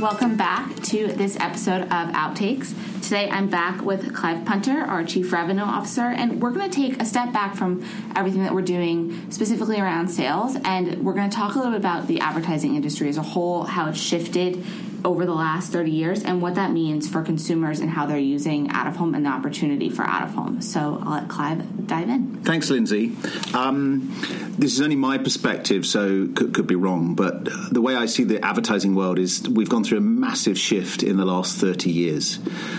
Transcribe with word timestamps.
Welcome 0.00 0.38
back 0.38 0.74
to 0.84 1.08
this 1.08 1.36
episode 1.38 1.82
of 1.82 1.88
Outtakes. 1.90 2.72
Today 3.02 3.28
I'm 3.28 3.50
back 3.50 3.82
with 3.82 4.14
Clive 4.14 4.46
Punter, 4.46 4.80
our 4.80 5.04
Chief 5.04 5.30
Revenue 5.30 5.62
Officer, 5.62 6.06
and 6.06 6.40
we're 6.40 6.52
going 6.52 6.70
to 6.70 6.74
take 6.74 7.02
a 7.02 7.04
step 7.04 7.34
back 7.34 7.54
from 7.54 7.84
everything 8.16 8.42
that 8.44 8.54
we're 8.54 8.62
doing 8.62 9.30
specifically 9.30 9.78
around 9.78 10.08
sales, 10.08 10.56
and 10.64 11.04
we're 11.04 11.12
going 11.12 11.28
to 11.28 11.36
talk 11.36 11.54
a 11.54 11.58
little 11.58 11.72
bit 11.72 11.80
about 11.80 12.06
the 12.06 12.20
advertising 12.20 12.76
industry 12.76 13.10
as 13.10 13.18
a 13.18 13.22
whole, 13.22 13.64
how 13.64 13.90
it's 13.90 14.00
shifted 14.00 14.64
over 15.04 15.24
the 15.24 15.34
last 15.34 15.72
30 15.72 15.90
years 15.90 16.22
and 16.22 16.42
what 16.42 16.54
that 16.56 16.72
means 16.72 17.08
for 17.08 17.22
consumers 17.22 17.80
and 17.80 17.90
how 17.90 18.06
they're 18.06 18.18
using 18.18 18.68
out 18.70 18.86
of 18.86 18.96
home 18.96 19.14
and 19.14 19.24
the 19.24 19.30
opportunity 19.30 19.88
for 19.88 20.02
out 20.02 20.22
of 20.22 20.34
home. 20.34 20.60
So 20.60 21.00
I'll 21.02 21.12
let 21.12 21.28
Clive 21.28 21.86
dive 21.86 22.08
in. 22.08 22.42
Thanks, 22.42 22.70
Lindsay. 22.70 23.16
Um, 23.54 24.14
this 24.58 24.72
is 24.72 24.80
only 24.80 24.96
my 24.96 25.18
perspective, 25.18 25.86
so 25.86 26.28
could, 26.28 26.54
could, 26.54 26.66
be 26.66 26.74
wrong, 26.74 27.14
but 27.14 27.48
the 27.72 27.80
way 27.80 27.96
I 27.96 28.06
see 28.06 28.24
the 28.24 28.44
advertising 28.44 28.94
world 28.94 29.18
is 29.18 29.48
we've 29.48 29.68
gone 29.68 29.84
through 29.84 29.98
a 29.98 30.02
massive 30.02 30.58
shift 30.58 31.02
in 31.02 31.16
the 31.16 31.24
last 31.24 31.56
30 31.56 31.90
years. 31.90 32.38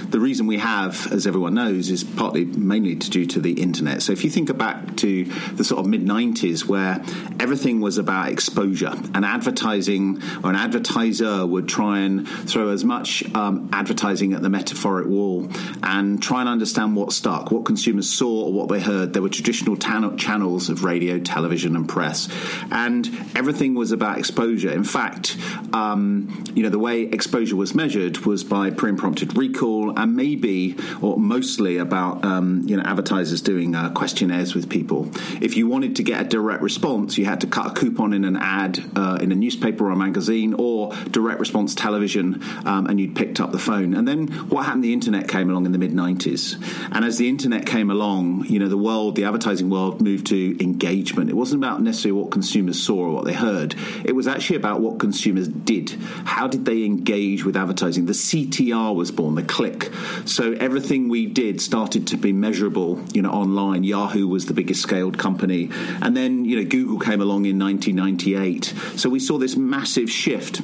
The 0.10 0.20
reason 0.20 0.48
we 0.48 0.60
have, 0.60 1.12
as 1.12 1.26
everyone 1.26 1.56
knows, 1.56 1.90
is 1.90 2.04
partly 2.04 2.46
mainly 2.46 2.96
due 2.96 3.26
to 3.26 3.40
the 3.40 3.54
internet. 3.54 4.02
So 4.02 4.14
if 4.14 4.24
you 4.24 4.30
think 4.30 4.56
back 4.58 4.98
to 4.98 5.24
the 5.24 5.64
sort 5.64 5.80
of 5.80 5.88
mid 5.88 6.06
90s 6.06 6.66
where 6.66 7.04
everything 7.40 7.82
was 7.82 7.98
about 7.98 8.30
exposure, 8.30 8.94
and 9.14 9.26
advertising 9.26 10.22
or 10.44 10.50
an 10.50 10.56
advertiser 10.56 11.46
would 11.46 11.68
try 11.68 12.00
and 12.00 12.11
throw 12.20 12.70
as 12.70 12.84
much 12.84 13.24
um, 13.36 13.70
advertising 13.74 14.34
at 14.34 14.42
the 14.42 14.50
metaphoric 14.50 15.08
wall 15.08 15.48
and 15.84 16.22
try 16.22 16.42
and 16.42 16.50
understand 16.50 16.96
what 16.96 17.12
stuck, 17.12 17.52
what 17.52 17.66
consumers 17.66 18.10
saw 18.10 18.46
or 18.46 18.54
what 18.54 18.70
they 18.70 18.80
heard. 18.80 19.14
There 19.14 19.22
were 19.22 19.30
traditional 19.30 19.78
tan- 19.78 20.18
channels 20.18 20.70
of 20.70 20.84
radio, 20.84 21.20
television, 21.20 21.76
and 21.76 21.88
press, 21.88 22.30
and 22.72 23.08
everything 23.36 23.76
was 23.76 23.92
about 23.92 24.18
exposure. 24.18 24.72
In 24.72 24.84
fact, 24.84 25.38
um, 25.74 26.44
you 26.54 26.64
know, 26.64 26.70
the 26.70 26.80
way 26.80 27.04
exposure 27.04 27.56
was 27.56 27.74
measured 27.74 28.18
was 28.20 28.44
by 28.44 28.70
pre-prompted 28.70 29.38
recall 29.38 29.98
and 29.98 30.16
maybe 30.16 30.76
or 31.02 31.18
mostly 31.18 31.78
about 31.78 32.24
um, 32.26 32.64
you 32.66 32.78
know 32.78 32.84
advertisers 32.84 33.42
doing 33.42 33.76
uh, 33.76 33.90
questionnaires 33.92 34.54
with 34.54 34.70
people. 34.70 35.10
If 35.42 35.58
you 35.58 35.68
wanted 35.68 35.96
to 35.98 36.04
get 36.04 36.22
a 36.22 36.24
direct 36.24 36.62
response, 36.62 37.18
you 37.18 37.26
had 37.26 37.42
to 37.42 37.48
cut 37.48 37.68
a 37.68 37.74
coupon 37.80 38.14
in 38.14 38.26
an 38.26 38.38
ad 38.38 38.84
uh, 38.96 39.18
in 39.22 39.32
a 39.32 39.36
newspaper 39.36 39.86
or 39.88 39.92
a 39.92 39.96
magazine 39.96 40.54
or 40.58 40.94
direct 41.10 41.40
response 41.40 41.76
television 41.76 42.01
television 42.02 42.42
um, 42.66 42.88
and 42.88 43.00
you'd 43.00 43.16
picked 43.16 43.40
up 43.40 43.52
the 43.52 43.60
phone. 43.60 43.94
And 43.94 44.08
then 44.08 44.28
what 44.50 44.66
happened? 44.66 44.84
The 44.84 44.94
internet 44.94 45.28
came 45.28 45.50
along 45.50 45.66
in 45.66 45.72
the 45.72 45.78
mid 45.78 45.92
90s. 45.92 46.58
And 46.92 47.06
as 47.06 47.18
the 47.18 47.30
internet 47.30 47.66
came 47.66 47.92
along, 47.92 48.46
you 48.46 48.60
know, 48.60 48.68
the 48.68 48.78
world, 48.78 49.16
the 49.16 49.26
advertising 49.26 49.70
world 49.70 50.02
moved 50.02 50.28
to 50.28 50.64
engagement. 50.64 51.30
It 51.30 51.36
wasn't 51.36 51.64
about 51.64 51.82
necessarily 51.82 52.22
what 52.22 52.32
consumers 52.32 52.82
saw 52.82 52.96
or 52.96 53.12
what 53.12 53.26
they 53.26 53.34
heard, 53.34 53.76
it 54.04 54.14
was 54.14 54.28
actually 54.28 54.58
about 54.58 54.82
what 54.82 55.00
consumers 55.00 55.48
did. 55.48 55.92
How 56.26 56.48
did 56.48 56.66
they 56.66 56.84
engage 56.84 57.46
with 57.46 57.56
advertising? 57.56 58.06
The 58.06 58.14
CTR 58.14 58.96
was 58.96 59.12
born, 59.12 59.36
the 59.36 59.44
click. 59.44 59.92
So 60.26 60.54
everything 60.54 61.10
we 61.10 61.28
did 61.28 61.62
started 61.62 62.08
to 62.08 62.18
be 62.18 62.34
measurable, 62.34 63.00
you 63.14 63.22
know, 63.22 63.32
online. 63.32 63.84
Yahoo 63.84 64.28
was 64.28 64.46
the 64.46 64.54
biggest 64.54 64.82
scaled 64.82 65.18
company. 65.18 65.70
And 66.02 66.16
then, 66.16 66.46
you 66.46 66.58
know, 66.58 66.68
Google 66.68 67.00
came 67.00 67.22
along 67.22 67.46
in 67.46 67.60
1998. 67.60 68.74
So 68.96 69.10
we 69.10 69.20
saw 69.20 69.38
this 69.38 69.56
massive 69.56 70.10
shift 70.10 70.62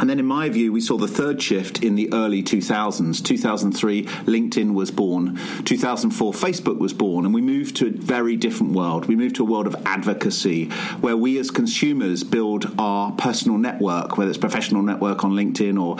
and 0.00 0.08
then, 0.08 0.18
in 0.18 0.24
my 0.24 0.48
view, 0.48 0.72
we 0.72 0.80
saw 0.80 0.96
the 0.96 1.06
third 1.06 1.42
shift 1.42 1.84
in 1.84 1.94
the 1.94 2.10
early 2.14 2.42
2000s. 2.42 3.22
2003, 3.22 4.04
LinkedIn 4.04 4.72
was 4.72 4.90
born. 4.90 5.38
2004, 5.66 6.32
Facebook 6.32 6.78
was 6.78 6.94
born. 6.94 7.26
And 7.26 7.34
we 7.34 7.42
moved 7.42 7.76
to 7.76 7.88
a 7.88 7.90
very 7.90 8.34
different 8.34 8.72
world. 8.72 9.04
We 9.04 9.14
moved 9.14 9.36
to 9.36 9.42
a 9.42 9.46
world 9.46 9.66
of 9.66 9.76
advocacy 9.84 10.70
where 11.02 11.18
we 11.18 11.38
as 11.38 11.50
consumers 11.50 12.24
build 12.24 12.72
our 12.78 13.12
personal 13.12 13.58
network, 13.58 14.16
whether 14.16 14.30
it's 14.30 14.38
professional 14.38 14.80
network 14.80 15.22
on 15.22 15.32
LinkedIn 15.32 15.78
or 15.78 15.98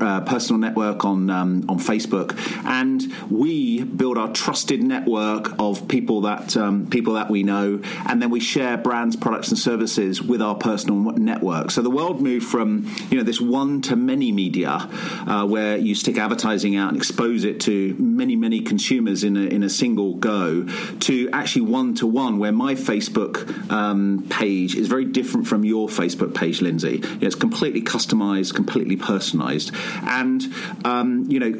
uh, 0.00 0.20
personal 0.20 0.60
network 0.60 1.04
on, 1.04 1.28
um, 1.28 1.64
on 1.68 1.80
Facebook. 1.80 2.38
And 2.64 3.12
we 3.32 3.82
build 3.82 4.16
our 4.16 4.32
trusted 4.32 4.80
network 4.80 5.58
of 5.58 5.88
people 5.88 6.20
that, 6.20 6.56
um, 6.56 6.86
people 6.86 7.14
that 7.14 7.28
we 7.28 7.42
know. 7.42 7.80
And 8.06 8.22
then 8.22 8.30
we 8.30 8.38
share 8.38 8.76
brands, 8.76 9.16
products, 9.16 9.48
and 9.48 9.58
services 9.58 10.22
with 10.22 10.40
our 10.40 10.54
personal 10.54 10.98
network. 11.18 11.72
So 11.72 11.82
the 11.82 11.90
world 11.90 12.22
moved 12.22 12.46
from, 12.46 12.88
you 13.10 13.18
know, 13.18 13.24
this 13.24 13.39
one 13.40 13.80
to 13.82 13.96
many 13.96 14.32
media 14.32 14.88
uh, 15.26 15.46
where 15.46 15.76
you 15.76 15.94
stick 15.94 16.18
advertising 16.18 16.76
out 16.76 16.88
and 16.88 16.96
expose 16.96 17.44
it 17.44 17.60
to 17.60 17.94
many, 17.98 18.36
many 18.36 18.60
consumers 18.60 19.24
in 19.24 19.36
a, 19.36 19.40
in 19.40 19.62
a 19.62 19.70
single 19.70 20.14
go 20.14 20.64
to 21.00 21.30
actually 21.32 21.62
one 21.62 21.94
to 21.94 22.06
one, 22.06 22.38
where 22.38 22.52
my 22.52 22.74
Facebook 22.74 23.70
um, 23.70 24.26
page 24.30 24.74
is 24.74 24.88
very 24.88 25.04
different 25.04 25.46
from 25.46 25.64
your 25.64 25.88
Facebook 25.88 26.34
page, 26.34 26.60
Lindsay. 26.60 27.00
It's 27.20 27.34
completely 27.34 27.82
customized, 27.82 28.54
completely 28.54 28.96
personalized. 28.96 29.72
And, 30.02 30.42
um, 30.84 31.26
you 31.28 31.40
know, 31.40 31.52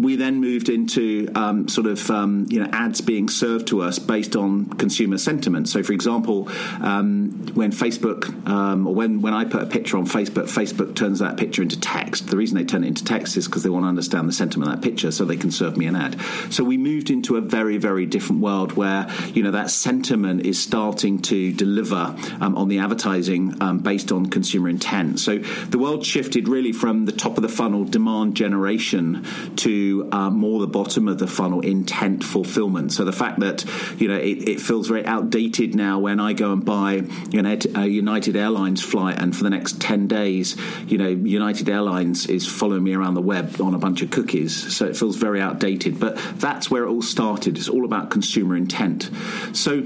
we 0.00 0.16
then 0.16 0.40
moved 0.40 0.68
into 0.68 1.28
um, 1.34 1.68
sort 1.68 1.86
of, 1.86 2.10
um, 2.10 2.46
you 2.48 2.62
know, 2.62 2.68
ads 2.72 3.00
being 3.00 3.28
served 3.28 3.68
to 3.68 3.82
us 3.82 3.98
based 3.98 4.36
on 4.36 4.66
consumer 4.66 5.18
sentiment. 5.18 5.68
So, 5.68 5.82
for 5.82 5.92
example, 5.92 6.48
um, 6.80 7.50
when 7.54 7.72
Facebook 7.72 8.46
um, 8.46 8.86
or 8.86 8.94
when, 8.94 9.22
when 9.22 9.34
I 9.34 9.44
put 9.44 9.62
a 9.62 9.66
picture 9.66 9.96
on 9.96 10.06
Facebook, 10.06 10.44
Facebook 10.44 10.94
turns 11.06 11.20
that 11.20 11.36
picture 11.36 11.62
into 11.62 11.78
text. 11.78 12.26
The 12.26 12.36
reason 12.36 12.58
they 12.58 12.64
turn 12.64 12.82
it 12.82 12.88
into 12.88 13.04
text 13.04 13.36
is 13.36 13.46
because 13.46 13.62
they 13.62 13.70
want 13.70 13.84
to 13.84 13.88
understand 13.88 14.28
the 14.28 14.32
sentiment 14.32 14.72
of 14.72 14.80
that 14.80 14.88
picture 14.88 15.12
so 15.12 15.24
they 15.24 15.36
can 15.36 15.52
serve 15.52 15.76
me 15.76 15.86
an 15.86 15.94
ad. 15.94 16.20
So 16.50 16.64
we 16.64 16.76
moved 16.76 17.10
into 17.10 17.36
a 17.36 17.40
very, 17.40 17.76
very 17.76 18.06
different 18.06 18.42
world 18.42 18.72
where, 18.72 19.08
you 19.32 19.44
know, 19.44 19.52
that 19.52 19.70
sentiment 19.70 20.44
is 20.44 20.60
starting 20.60 21.22
to 21.22 21.52
deliver 21.52 22.16
um, 22.40 22.56
on 22.56 22.66
the 22.66 22.80
advertising 22.80 23.56
um, 23.62 23.78
based 23.78 24.10
on 24.10 24.26
consumer 24.26 24.68
intent. 24.68 25.20
So 25.20 25.38
the 25.38 25.78
world 25.78 26.04
shifted 26.04 26.48
really 26.48 26.72
from 26.72 27.04
the 27.04 27.12
top 27.12 27.36
of 27.36 27.42
the 27.42 27.48
funnel 27.48 27.84
demand 27.84 28.34
generation 28.34 29.24
to 29.58 30.08
uh, 30.10 30.30
more 30.30 30.58
the 30.60 30.66
bottom 30.66 31.06
of 31.06 31.18
the 31.18 31.28
funnel 31.28 31.60
intent 31.60 32.24
fulfillment. 32.24 32.92
So 32.92 33.04
the 33.04 33.12
fact 33.12 33.38
that, 33.40 33.64
you 34.00 34.08
know, 34.08 34.16
it, 34.16 34.48
it 34.48 34.60
feels 34.60 34.88
very 34.88 35.06
outdated 35.06 35.76
now 35.76 36.00
when 36.00 36.18
I 36.18 36.32
go 36.32 36.52
and 36.52 36.64
buy 36.64 37.04
you 37.30 37.42
know, 37.42 37.56
a 37.76 37.86
United 37.86 38.34
Airlines 38.34 38.82
flight 38.82 39.22
and 39.22 39.36
for 39.36 39.44
the 39.44 39.50
next 39.50 39.80
10 39.80 40.08
days, 40.08 40.56
you 40.88 40.95
know, 40.98 41.08
United 41.08 41.68
Airlines 41.68 42.26
is 42.26 42.46
following 42.46 42.84
me 42.84 42.94
around 42.94 43.14
the 43.14 43.22
web 43.22 43.60
on 43.60 43.74
a 43.74 43.78
bunch 43.78 44.02
of 44.02 44.10
cookies. 44.10 44.74
So 44.74 44.86
it 44.86 44.96
feels 44.96 45.16
very 45.16 45.40
outdated. 45.40 45.98
But 45.98 46.16
that's 46.36 46.70
where 46.70 46.84
it 46.84 46.88
all 46.88 47.02
started. 47.02 47.56
It's 47.58 47.68
all 47.68 47.84
about 47.84 48.10
consumer 48.10 48.56
intent. 48.56 49.10
So 49.52 49.82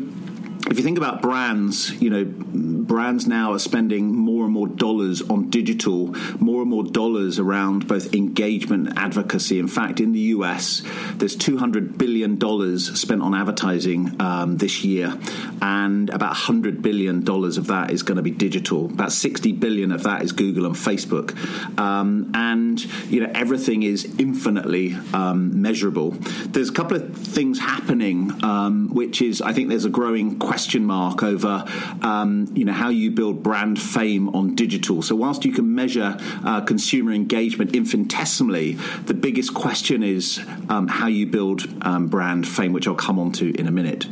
if 0.69 0.77
you 0.77 0.85
think 0.85 0.99
about 0.99 1.23
brands, 1.23 1.91
you 2.03 2.11
know, 2.11 2.25
brands 2.25 3.27
now 3.27 3.53
are 3.53 3.59
spending 3.59 4.15
more 4.15 4.45
and 4.45 4.53
more 4.53 4.67
dollars 4.69 5.23
on 5.23 5.49
digital, 5.49 6.15
more 6.39 6.63
and 6.63 6.71
more 6.71 6.85
dollars 6.85 7.39
around 7.39 7.89
both 7.89 8.15
engagement 8.15 8.89
and 8.89 8.99
advocacy. 8.99 9.59
In 9.59 9.69
fact, 9.69 10.01
in 10.01 10.13
the 10.13 10.21
US, 10.21 10.83
there's 11.15 11.37
$200 11.37 11.97
billion 11.97 12.39
spent 12.79 13.23
on 13.23 13.35
advertising 13.35 14.21
um, 14.21 14.57
this 14.59 14.85
year, 14.85 15.17
and 15.63 16.11
about 16.11 16.35
$100 16.35 16.83
billion 16.83 17.29
of 17.29 17.67
that 17.69 17.91
is 17.91 18.03
going 18.03 18.17
to 18.17 18.23
be 18.23 18.31
digital. 18.31 18.87
About 18.87 19.13
60 19.13 19.53
billion 19.53 19.93
of 19.93 20.03
that 20.03 20.23
is 20.23 20.33
Google 20.33 20.67
and 20.67 20.75
Facebook. 20.75 21.37
Um, 21.79 22.33
and, 22.35 22.83
you 23.11 23.21
know, 23.21 23.31
everything 23.35 23.83
is 23.83 24.05
infinitely 24.19 24.97
um, 25.15 25.63
measurable. 25.63 26.11
There's 26.47 26.69
a 26.69 26.73
couple 26.73 26.97
of 26.97 27.17
things 27.17 27.59
happening, 27.59 28.43
um, 28.45 28.91
which 28.93 29.23
is, 29.23 29.41
I 29.41 29.53
think 29.53 29.69
there's 29.69 29.85
a 29.85 29.91
growing 29.91 30.39
question 30.51 30.85
mark 30.85 31.23
over, 31.23 31.65
um, 32.03 32.51
you 32.57 32.65
know, 32.65 32.73
how 32.73 32.89
you 32.89 33.09
build 33.09 33.41
brand 33.41 33.81
fame 33.81 34.29
on 34.31 34.57
digital. 34.57 35.01
So 35.01 35.15
whilst 35.15 35.45
you 35.45 35.53
can 35.53 35.77
measure 35.77 36.17
uh, 36.45 36.61
consumer 36.63 37.13
engagement 37.13 37.77
infinitesimally, 37.77 38.73
the 39.07 39.15
biggest 39.15 39.55
question 39.55 40.03
is 40.03 40.41
um, 40.69 40.89
how 40.89 41.07
you 41.07 41.25
build 41.25 41.73
um, 41.83 42.09
brand 42.09 42.49
fame, 42.49 42.73
which 42.73 42.89
I'll 42.89 42.97
come 42.97 43.21
on 43.21 43.31
to 43.35 43.55
in 43.61 43.69
a 43.69 43.71
minute. 43.71 44.09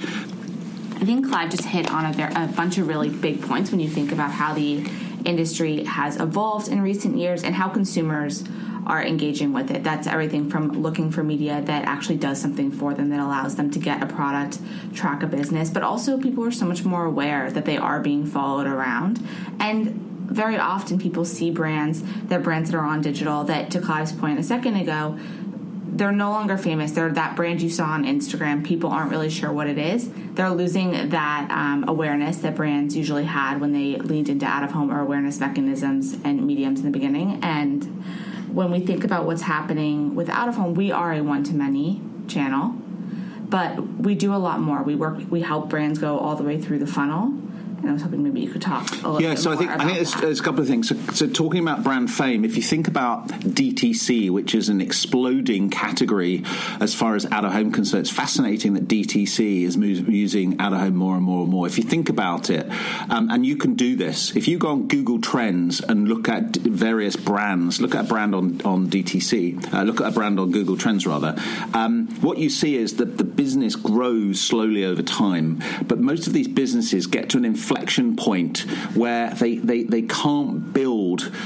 I 1.01 1.05
think 1.05 1.29
Clive 1.29 1.51
just 1.51 1.65
hit 1.65 1.91
on 1.91 2.05
a, 2.05 2.45
a 2.45 2.47
bunch 2.47 2.79
of 2.79 2.87
really 2.87 3.09
big 3.09 3.43
points 3.43 3.73
when 3.73 3.81
you 3.81 3.89
think 3.89 4.13
about 4.13 4.31
how 4.31 4.55
the 4.55 4.89
industry 5.25 5.83
has 5.87 6.21
evolved 6.21 6.69
in 6.69 6.81
recent 6.81 7.17
years 7.17 7.43
and 7.43 7.53
how 7.53 7.69
consumers 7.69 8.45
are 8.87 9.03
engaging 9.03 9.53
with 9.53 9.71
it. 9.71 9.85
That's 9.85 10.07
everything 10.07 10.51
from 10.51 10.83
looking 10.83 11.11
for 11.11 11.23
media 11.23 11.61
that 11.63 11.85
actually 11.85 12.17
does 12.17 12.41
something 12.41 12.71
for 12.71 12.95
them 12.95 13.11
that 13.11 13.21
allows 13.21 13.57
them 13.57 13.71
to 13.71 13.79
get 13.79 14.03
a 14.03 14.07
product, 14.07 14.59
track 14.95 15.23
a 15.23 15.27
business, 15.27 15.71
but 15.71 15.83
also 15.83 16.19
people 16.19 16.45
are 16.45 16.51
so 16.51 16.67
much 16.67 16.85
more 16.85 17.05
aware 17.05 17.51
that 17.51 17.65
they 17.65 17.77
are 17.77 18.01
being 18.01 18.27
followed 18.27 18.67
around. 18.67 19.27
And 19.61 20.05
very 20.29 20.59
often 20.59 20.99
people 20.99 21.25
see 21.25 21.51
brands, 21.51 22.03
they're 22.25 22.39
brands 22.39 22.71
that 22.71 22.77
are 22.77 22.85
on 22.85 23.01
digital 23.01 23.45
that, 23.45 23.71
to 23.71 23.81
Clive's 23.81 24.13
point 24.13 24.39
a 24.39 24.43
second 24.43 24.77
ago, 24.77 25.19
they're 25.99 26.13
no 26.13 26.31
longer 26.31 26.57
famous. 26.57 26.93
They're 26.93 27.11
that 27.11 27.35
brand 27.35 27.61
you 27.61 27.69
saw 27.69 27.87
on 27.87 28.05
Instagram. 28.05 28.65
People 28.65 28.91
aren't 28.91 29.11
really 29.11 29.31
sure 29.31 29.51
what 29.51 29.67
it 29.67 29.79
is. 29.79 30.09
They're 30.35 30.51
losing 30.51 31.09
that 31.09 31.51
um, 31.51 31.89
awareness 31.89 32.37
that 32.39 32.55
brands 32.55 32.97
usually 32.97 33.25
had 33.25 33.61
when 33.61 33.73
they 33.73 33.97
leaned 33.97 34.29
into 34.29 34.47
out 34.47 34.63
of 34.63 34.71
home 34.71 34.93
or 34.93 35.01
awareness 35.01 35.41
mechanisms 35.41 36.17
and 36.25 36.47
mediums 36.47 36.81
in 36.81 36.87
the 36.87 36.93
beginning. 36.93 37.41
And 37.43 38.05
when 38.53 38.71
we 38.71 38.81
think 38.81 39.05
about 39.05 39.27
what's 39.27 39.43
happening 39.43 40.15
with 40.15 40.29
out 40.29 40.49
of 40.49 40.57
home, 40.57 40.75
we 40.75 40.91
are 40.91 41.13
a 41.13 41.21
one 41.21 41.45
to 41.45 41.55
many 41.55 42.01
channel, 42.27 42.75
but 43.49 43.99
we 43.99 44.15
do 44.15 44.35
a 44.35 44.37
lot 44.37 44.61
more. 44.61 44.83
We 44.83 44.95
work, 44.95 45.21
we 45.31 45.43
help 45.43 45.69
brands 45.69 45.99
go 45.99 46.19
all 46.19 46.37
the 46.37 46.45
way 46.45 46.61
through 46.61 46.79
the 46.79 46.87
funnel 46.87 47.35
and 47.79 47.91
I 47.91 47.93
was 47.93 48.03
hoping 48.03 48.23
maybe 48.23 48.41
you 48.41 48.51
could 48.51 48.63
talk 48.63 48.91
a 48.91 48.95
little 48.95 49.23
yeah, 49.23 49.35
so 49.35 49.53
I 49.53 49.57
think 49.57 49.71
I 49.71 49.85
think 49.85 49.95
there's, 49.95 50.15
there's 50.15 50.41
a 50.41 50.43
couple 50.43 50.61
of 50.61 50.67
things. 50.67 50.89
So, 50.89 50.97
so 51.13 51.27
talking 51.29 51.63
about 51.63 51.85
brand 51.85 52.11
fame, 52.11 52.45
if 52.45 52.57
you 52.57 52.63
think 52.63 52.89
about 52.89 53.29
DTC, 53.29 54.31
which 54.31 54.55
is 54.55 54.69
an 54.69 54.81
exploding 54.81 55.71
category 55.71 56.45
as 56.81 56.95
far 56.95 57.15
as 57.15 57.27
out 57.27 57.45
of 57.45 57.53
home 57.53 57.73
concerned, 57.73 58.03
it's 58.03 58.11
fascinating 58.11 58.75
that 58.75 58.89
DTC 58.89 59.63
is 59.63 59.77
using 59.77 60.61
out 60.61 60.73
of 60.73 60.81
home 60.81 60.97
more 60.97 61.15
and 61.17 61.25
more 61.25 61.43
and 61.43 61.51
more. 61.51 61.67
If 61.67 61.79
you 61.79 61.85
think 61.85 62.09
about 62.09 62.51
it, 62.51 62.69
um, 63.11 63.31
and 63.31 63.47
you 63.47 63.57
can 63.57 63.75
do 63.75 63.97
this, 63.97 64.35
if 64.37 64.49
you 64.49 64.59
go 64.59 64.69
on 64.69 64.89
Google 64.89 65.21
Trends 65.21 65.81
and 65.81 66.09
look 66.09 66.29
at 66.29 66.57
various 66.57 67.17
brands, 67.17 67.81
look 67.81 67.95
at 67.95 68.07
a 68.07 68.09
brand 68.09 68.35
on 68.35 68.61
on 68.63 68.89
DTC, 68.89 69.73
uh, 69.73 69.83
look 69.83 70.01
at 70.01 70.09
a 70.09 70.13
brand 70.13 70.41
on 70.41 70.51
Google 70.51 70.77
Trends 70.77 71.07
rather. 71.07 71.37
Um, 71.75 72.09
what 72.21 72.39
you 72.39 72.51
see 72.51 72.77
is 72.77 72.97
that 72.97 73.19
the 73.19 73.25
business 73.39 73.77
grows 73.77 74.41
slowly 74.41 74.85
over 74.85 75.01
time, 75.01 75.63
but 75.87 76.01
most 76.01 76.27
of 76.27 76.33
these 76.33 76.49
businesses 76.49 77.07
get 77.07 77.31
to 77.31 77.39
an 77.39 77.45
inflection 77.45 78.17
point 78.17 78.59
where 78.97 79.31
they, 79.31 79.59
they, 79.59 79.85
they 79.85 80.03
can't 80.03 80.73
build 80.73 80.98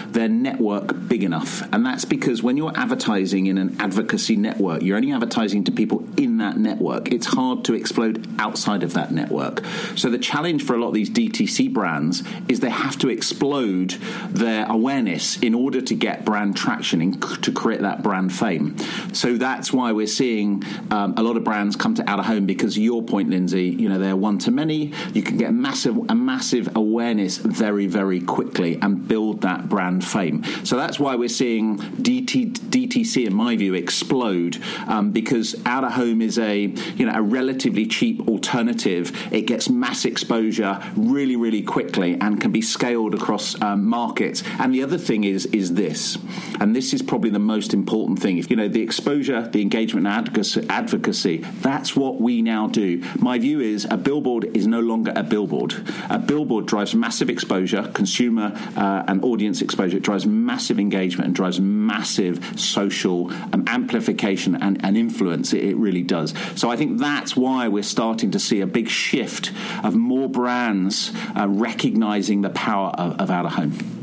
their 0.09 0.29
network 0.29 1.09
big 1.09 1.23
enough. 1.23 1.63
And 1.73 1.85
that's 1.85 2.05
because 2.05 2.43
when 2.43 2.57
you're 2.57 2.77
advertising 2.77 3.47
in 3.47 3.59
an 3.59 3.77
advocacy 3.81 4.37
network, 4.37 4.83
you're 4.83 4.97
only 4.97 5.13
advertising 5.13 5.65
to 5.65 5.73
people 5.73 6.05
in 6.17 6.39
that 6.39 6.57
network. 6.57 7.13
It's 7.13 7.27
hard 7.27 7.65
to 7.67 7.75
explode 7.75 8.29
outside 8.39 8.83
of 8.83 8.95
that 8.95 9.13
network. 9.13 9.65
So 9.97 10.11
the 10.11 10.19
challenge 10.19 10.65
for 10.65 10.75
a 10.75 10.81
lot 10.81 10.89
of 10.89 10.95
these 10.95 11.11
DTC 11.11 11.73
brands 11.73 12.23
is 12.49 12.61
they 12.61 12.71
have 12.71 12.99
to 12.99 13.09
explode 13.09 13.91
their 14.31 14.67
awareness 14.67 15.39
in 15.39 15.55
order 15.55 15.81
to 15.81 15.95
get 15.95 16.25
brand 16.25 16.57
traction 16.57 17.01
and 17.01 17.23
to 17.43 17.53
create 17.53 17.81
that 17.81 18.03
brand 18.03 18.33
fame. 18.33 18.77
So 19.13 19.37
that's 19.37 19.73
why 19.73 19.93
we're 19.93 20.07
seeing 20.07 20.63
um, 20.91 21.15
a 21.17 21.23
lot 21.23 21.37
of 21.37 21.45
brands 21.45 21.77
come 21.77 21.95
to 21.95 22.09
out 22.09 22.19
of 22.19 22.27
home 22.27 22.47
because 22.47 22.79
your 22.79 23.03
point, 23.03 23.31
Lindsay, 23.31 23.69
you 23.69 23.89
know, 23.89 23.99
they're 23.99 24.17
one 24.17 24.39
to 24.41 24.51
many. 24.51 24.93
You 25.13 25.23
can 25.23 25.37
get 25.37 25.53
massive 25.53 25.97
a 26.09 26.15
massive 26.15 26.77
awareness 26.77 27.37
very, 27.37 27.87
very 27.87 28.21
quickly 28.21 28.79
and 28.81 29.07
build 29.07 29.43
that 29.43 29.62
brand 29.69 30.05
fame. 30.05 30.45
So 30.65 30.77
that's 30.77 30.99
why 30.99 31.17
we're 31.17 31.29
seeing 31.29 31.79
DT, 31.79 32.53
DTC, 32.53 33.27
in 33.27 33.35
my 33.35 33.57
view, 33.57 33.75
explode 33.75 34.59
um, 34.87 35.11
because 35.13 35.55
out 35.67 35.85
of 35.85 35.93
home 35.93 36.23
is 36.23 36.39
a 36.39 36.61
you 36.97 37.07
know 37.07 37.13
a 37.15 37.23
relatively 37.23 37.87
cheap 37.87 38.29
alternative. 38.29 39.13
It 39.33 39.43
gets 39.43 39.69
mass 39.69 40.05
exposure 40.05 40.81
really, 40.97 41.37
really 41.37 41.63
quickly 41.63 42.19
and 42.21 42.41
can 42.41 42.53
be 42.53 42.63
scaled 42.63 43.15
across 43.15 43.61
um, 43.63 43.87
markets. 43.89 44.43
And 44.59 44.75
the 44.75 44.83
other 44.83 44.99
thing 44.99 45.25
is 45.25 45.47
is 45.47 45.75
this, 45.75 46.19
and 46.61 46.75
this 46.75 46.93
is 46.93 47.03
probably 47.03 47.31
the 47.31 47.39
most 47.39 47.75
important 47.75 48.21
thing. 48.21 48.39
If 48.39 48.51
you 48.51 48.57
know 48.57 48.69
the 48.69 48.83
exposure, 48.83 49.49
the 49.49 49.61
engagement, 49.61 50.07
and 50.07 50.15
advocacy, 50.15 50.67
advocacy, 50.69 51.39
that's 51.61 51.97
what 51.97 52.21
we 52.21 52.43
now 52.43 52.69
do. 52.69 53.03
My 53.19 53.39
view 53.39 53.61
is 53.61 53.87
a 53.91 53.97
billboard 53.97 54.57
is 54.57 54.67
no 54.67 54.81
longer 54.81 55.13
a 55.15 55.23
billboard. 55.23 55.75
A 56.11 56.19
billboard 56.19 56.67
drives 56.67 56.95
massive 56.95 57.31
exposure, 57.31 57.83
consumer 57.95 58.53
uh, 58.77 59.05
and 59.09 59.23
audience 59.25 59.52
exposure. 59.61 59.97
It 59.97 60.03
drives 60.03 60.25
massive 60.25 60.79
engagement 60.79 61.27
and 61.27 61.35
drives 61.35 61.61
massive 61.61 62.59
social 62.59 63.33
um, 63.53 63.65
amplification 63.67 64.55
and, 64.55 64.83
and 64.85 64.97
influence. 64.97 65.53
It, 65.53 65.65
it 65.65 65.77
really 65.77 66.03
does. 66.03 66.35
So 66.55 66.71
I 66.71 66.77
think 66.77 67.01
that's 67.01 67.37
why 67.37 67.69
we're 67.69 67.83
starting 67.83 68.31
to 68.31 68.39
see 68.39 68.61
a 68.61 68.67
big 68.67 68.89
shift 68.89 69.53
of 69.83 69.95
more 69.95 70.29
brands 70.29 71.13
uh, 71.37 71.47
recognizing 71.49 72.43
the 72.43 72.51
power 72.51 72.91
of, 72.91 73.21
of 73.21 73.31
out 73.31 73.47
of 73.47 73.53
home. 73.53 74.03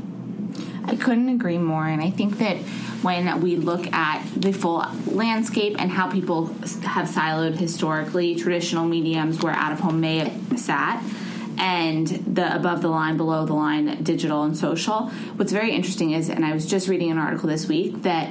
I 0.86 0.96
couldn't 0.96 1.30
agree 1.30 1.58
more. 1.58 1.86
And 1.88 2.02
I 2.02 2.10
think 2.10 2.40
that 2.40 2.58
when 3.04 3.42
we 3.42 3.56
look 3.56 3.92
at 3.94 4.26
the 4.36 4.52
full 4.52 4.86
landscape 5.06 5.76
and 5.80 5.90
how 5.92 6.12
people 6.12 6.48
have 6.48 7.08
siloed 7.08 7.58
historically 7.58 8.36
traditional 8.36 8.86
mediums 8.86 9.42
where 9.42 9.54
out 9.54 9.72
of 9.72 9.80
home 9.80 10.02
may 10.02 10.18
have 10.18 10.60
sat 10.60 11.04
and 11.60 12.08
the 12.08 12.56
above 12.56 12.82
the 12.82 12.88
line, 12.88 13.18
below 13.18 13.46
the 13.46 13.54
line, 13.54 14.02
digital 14.04 14.44
and 14.44 14.58
social, 14.58 15.10
what's 15.36 15.52
very 15.52 15.72
interesting 15.72 16.12
is, 16.12 16.30
and 16.30 16.46
I 16.46 16.54
was 16.54 16.66
just 16.66 16.88
reading 16.88 17.12
an 17.12 17.18
article 17.18 17.50
this 17.50 17.68
week 17.68 18.02
that 18.04 18.30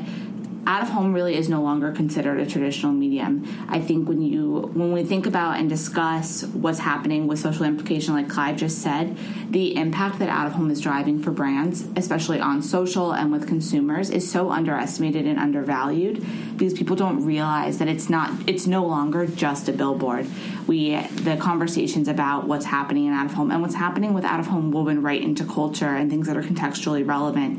out 0.69 0.83
of 0.83 0.91
home 0.91 1.15
really 1.15 1.35
is 1.35 1.49
no 1.49 1.63
longer 1.63 1.91
considered 1.91 2.39
a 2.39 2.45
traditional 2.45 2.93
medium. 2.93 3.43
I 3.71 3.81
think 3.81 4.07
when 4.07 4.21
you 4.21 4.71
when 4.75 4.93
we 4.93 5.03
think 5.03 5.25
about 5.25 5.59
and 5.59 5.67
discuss 5.67 6.45
what's 6.45 6.79
happening 6.79 7.27
with 7.27 7.39
social 7.39 7.65
amplification, 7.65 8.13
like 8.13 8.29
Clive 8.29 8.57
just 8.57 8.83
said, 8.83 9.17
the 9.51 9.75
impact 9.77 10.19
that 10.19 10.29
out 10.29 10.47
of 10.47 10.53
home 10.53 10.71
is 10.71 10.83
driving 10.83 11.23
for 11.23 11.31
brands, 11.31 11.87
especially 11.97 12.39
on 12.39 12.61
social 12.61 13.13
and 13.13 13.33
with 13.33 13.49
consumers, 13.49 14.11
is 14.11 14.31
so 14.31 14.51
underestimated 14.51 15.27
and 15.27 15.39
undervalued 15.39 16.25
because 16.59 16.75
people 16.75 16.95
don't 16.95 17.25
realize 17.25 17.79
that 17.79 17.89
it's 17.89 18.11
not 18.11 18.31
it's 18.47 18.67
no 18.67 18.85
longer 18.85 19.27
just 19.27 19.71
a 19.71 19.73
billboard. 19.73 20.27
We 20.67 21.01
the 21.01 21.39
conversations 21.39 22.09
about 22.09 22.47
what's 22.47 22.67
happening 22.67 23.07
in 23.07 23.15
out 23.15 23.25
of 23.25 23.33
home 23.33 23.51
and 23.51 23.63
what's 23.63 23.75
happening 23.75 24.13
with 24.13 24.25
out 24.25 24.39
of 24.39 24.49
home 24.49 24.71
woven 24.71 25.01
right 25.01 25.23
into 25.23 25.47
culture 25.47 25.97
and 25.97 26.11
things 26.11 26.27
that 26.27 26.37
are 26.37 26.43
contextually 26.43 27.09
relevant 27.09 27.59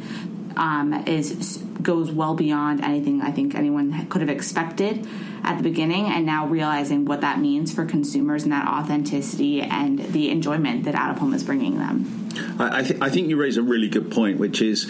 um, 0.58 0.94
is 1.08 1.64
goes 1.82 2.12
well 2.12 2.34
beyond 2.34 2.84
anything 2.84 3.22
I 3.22 3.32
think 3.32 3.56
anyone 3.56 4.08
could 4.08 4.22
have 4.22 4.30
expected 4.30 5.08
at 5.44 5.58
the 5.58 5.64
beginning, 5.64 6.08
and 6.08 6.26
now 6.26 6.46
realizing 6.48 7.06
what 7.06 7.22
that 7.22 7.40
means 7.40 7.74
for 7.74 7.86
consumers 7.86 8.44
and 8.44 8.52
that 8.52 8.68
authenticity 8.68 9.62
and 9.62 10.00
the 10.00 10.30
enjoyment 10.30 10.84
that 10.84 10.96
out 10.96 11.12
of 11.12 11.18
home 11.18 11.34
is 11.34 11.44
bringing 11.44 11.78
them. 11.78 12.30
I, 12.60 12.84
th- 12.84 13.02
I 13.02 13.10
think 13.10 13.30
you 13.30 13.38
raise 13.38 13.58
a 13.58 13.64
really 13.64 13.88
good 13.88 14.12
point, 14.12 14.38
which 14.38 14.62
is, 14.62 14.86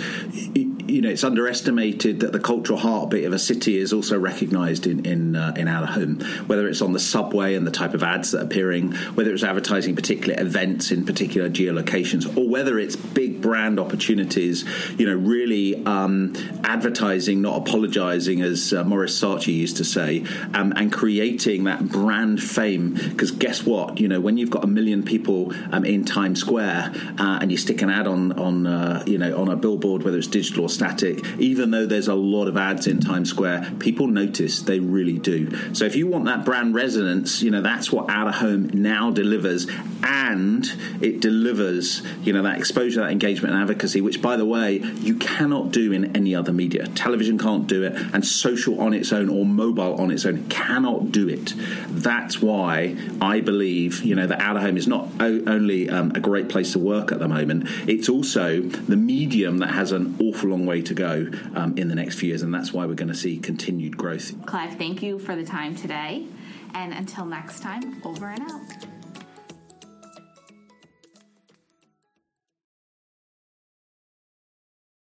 you 0.89 1.01
know, 1.01 1.09
it's 1.09 1.23
underestimated 1.23 2.21
that 2.21 2.31
the 2.31 2.39
cultural 2.39 2.79
heartbeat 2.79 3.25
of 3.25 3.33
a 3.33 3.39
city 3.39 3.77
is 3.77 3.93
also 3.93 4.17
recognised 4.19 4.87
in 4.87 5.05
in, 5.05 5.35
uh, 5.35 5.53
in 5.55 5.67
home. 5.67 6.19
Whether 6.47 6.67
it's 6.67 6.81
on 6.81 6.93
the 6.93 6.99
subway 6.99 7.55
and 7.55 7.65
the 7.65 7.71
type 7.71 7.93
of 7.93 8.03
ads 8.03 8.31
that 8.31 8.41
are 8.41 8.45
appearing, 8.45 8.93
whether 9.15 9.33
it's 9.33 9.43
advertising 9.43 9.95
particular 9.95 10.39
events 10.39 10.91
in 10.91 11.05
particular 11.05 11.49
geolocations, 11.49 12.25
or 12.37 12.47
whether 12.49 12.79
it's 12.79 12.95
big 12.95 13.41
brand 13.41 13.79
opportunities, 13.79 14.65
you 14.97 15.05
know, 15.05 15.15
really 15.15 15.85
um, 15.85 16.33
advertising, 16.63 17.41
not 17.41 17.57
apologising, 17.57 18.41
as 18.41 18.73
uh, 18.73 18.83
Maurice 18.83 19.19
Saatchi 19.19 19.53
used 19.53 19.77
to 19.77 19.83
say, 19.83 20.25
um, 20.53 20.73
and 20.75 20.91
creating 20.91 21.65
that 21.65 21.87
brand 21.87 22.41
fame. 22.41 22.93
Because 22.93 23.31
guess 23.31 23.65
what? 23.65 23.99
You 23.99 24.07
know, 24.07 24.19
when 24.19 24.37
you've 24.37 24.49
got 24.49 24.63
a 24.63 24.67
million 24.67 25.03
people 25.03 25.53
um, 25.71 25.85
in 25.85 26.05
Times 26.05 26.39
Square 26.39 26.93
uh, 27.17 27.39
and 27.41 27.51
you 27.51 27.57
stick 27.57 27.81
an 27.81 27.89
ad 27.89 28.07
on 28.07 28.31
on 28.33 28.67
uh, 28.67 29.03
you 29.05 29.17
know 29.17 29.39
on 29.39 29.49
a 29.49 29.55
billboard, 29.55 30.03
whether 30.03 30.17
it's 30.17 30.27
digital 30.27 30.65
or 30.65 30.69
static, 30.79 31.25
even 31.39 31.71
though 31.71 31.85
there's 31.85 32.07
a 32.07 32.15
lot 32.15 32.47
of 32.47 32.55
ads 32.55 32.87
in 32.87 33.01
Times 33.01 33.29
Square, 33.29 33.73
people 33.79 34.07
notice. 34.07 34.61
They 34.61 34.79
really 34.79 35.17
do. 35.17 35.73
So 35.75 35.83
if 35.83 35.97
you 35.97 36.07
want 36.07 36.23
that 36.25 36.45
brand 36.45 36.73
resonance, 36.73 37.41
you 37.41 37.51
know 37.51 37.61
that's 37.61 37.91
what 37.91 38.09
out 38.09 38.29
of 38.29 38.35
home 38.35 38.69
now 38.73 39.11
delivers, 39.11 39.67
and 40.03 40.65
it 41.01 41.19
delivers 41.19 42.01
you 42.23 42.31
know 42.31 42.43
that 42.43 42.57
exposure, 42.57 43.01
that 43.01 43.11
engagement, 43.11 43.53
and 43.53 43.61
advocacy, 43.61 43.99
which 43.99 44.21
by 44.21 44.37
the 44.37 44.45
way 44.45 44.77
you 45.01 45.15
cannot 45.15 45.71
do 45.71 45.91
in 45.91 46.15
any 46.15 46.33
other 46.33 46.53
media. 46.53 46.87
Television 46.87 47.37
can't 47.37 47.67
do 47.67 47.83
it, 47.83 47.93
and 48.13 48.25
social 48.25 48.79
on 48.79 48.93
its 48.93 49.11
own 49.11 49.27
or 49.27 49.45
mobile 49.45 49.95
on 49.95 50.11
its 50.11 50.25
own 50.25 50.47
cannot 50.47 51.11
do 51.11 51.27
it. 51.27 51.53
That's 51.89 52.41
why 52.41 52.95
I 53.19 53.41
believe 53.41 54.01
you 54.03 54.15
know 54.15 54.27
that 54.27 54.39
out 54.39 54.55
of 54.55 54.61
home 54.61 54.77
is 54.77 54.87
not 54.87 55.09
only 55.19 55.89
um, 55.89 56.13
a 56.15 56.21
great 56.21 56.47
place 56.47 56.71
to 56.71 56.79
work 56.79 57.11
at 57.11 57.19
the 57.19 57.27
moment. 57.27 57.67
It's 57.85 58.07
also 58.07 58.61
the 58.61 58.95
medium 58.95 59.57
that 59.57 59.71
has 59.71 59.91
an 59.91 60.15
awful 60.21 60.51
long 60.51 60.68
way 60.69 60.81
to 60.83 60.93
go 60.93 61.27
um, 61.55 61.75
in 61.77 61.87
the 61.87 61.95
next 61.95 62.19
few 62.19 62.29
years, 62.29 62.43
and 62.43 62.53
that's 62.53 62.71
why 62.71 62.85
we're 62.85 62.93
going 62.93 63.09
to 63.09 63.15
see 63.15 63.39
continued 63.39 63.97
growth. 63.97 64.45
Clive, 64.45 64.75
thank 64.77 65.01
you 65.01 65.17
for 65.17 65.35
the 65.35 65.43
time 65.43 65.75
today. 65.75 66.27
And 66.75 66.93
until 66.93 67.25
next 67.25 67.61
time, 67.61 67.99
over 68.05 68.27
and 68.27 68.51
out. 68.51 68.88